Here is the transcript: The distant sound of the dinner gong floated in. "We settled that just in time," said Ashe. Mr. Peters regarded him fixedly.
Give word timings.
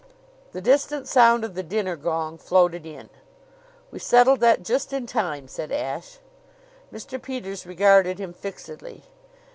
The 0.51 0.61
distant 0.61 1.07
sound 1.07 1.43
of 1.45 1.53
the 1.53 1.61
dinner 1.61 1.95
gong 1.95 2.39
floated 2.39 2.87
in. 2.87 3.11
"We 3.91 3.99
settled 3.99 4.39
that 4.39 4.63
just 4.63 4.91
in 4.93 5.05
time," 5.05 5.47
said 5.47 5.71
Ashe. 5.71 6.17
Mr. 6.91 7.21
Peters 7.21 7.67
regarded 7.67 8.17
him 8.17 8.33
fixedly. 8.33 9.03